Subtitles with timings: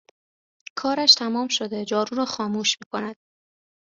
[0.75, 3.15] کارش تمام شده جارو را خاموش میکند